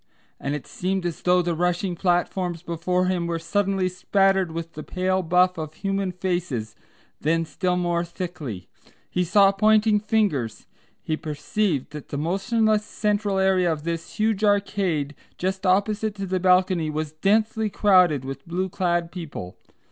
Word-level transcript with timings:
and 0.39 0.55
it 0.55 0.65
seemed 0.65 1.05
as 1.05 1.21
though 1.21 1.43
the 1.43 1.53
rushing 1.53 1.95
platforms 1.95 2.63
before 2.63 3.05
him 3.05 3.27
were 3.27 3.37
suddenly 3.37 3.87
spattered 3.87 4.51
with 4.51 4.73
the 4.73 4.81
pale 4.81 5.21
buff 5.21 5.59
of 5.59 5.75
human 5.75 6.11
faces, 6.11 6.73
and 6.73 6.83
then 7.23 7.45
still 7.45 7.77
more 7.77 8.03
thickly. 8.03 8.67
He 9.11 9.23
saw 9.23 9.51
pointing 9.51 9.99
fingers. 9.99 10.65
He 11.03 11.15
perceived 11.17 11.91
that 11.91 12.09
the 12.09 12.17
motionless 12.17 12.83
central 12.83 13.37
area 13.37 13.71
of 13.71 13.83
this 13.83 14.15
huge 14.15 14.43
arcade 14.43 15.13
just 15.37 15.67
opposite 15.67 16.15
to 16.15 16.25
the 16.25 16.39
balcony 16.39 16.89
was 16.89 17.11
densely 17.13 17.69
crowded 17.69 18.25
with 18.25 18.47
blue 18.47 18.69
clad 18.69 19.11
people. 19.11 19.55